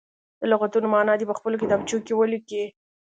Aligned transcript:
د 0.39 0.41
لغتونو 0.51 0.87
معنا 0.93 1.13
دې 1.19 1.25
په 1.29 1.35
خپلو 1.39 1.59
کتابچو 1.61 1.97
کې 2.05 2.13
ولیکي. 2.15 2.63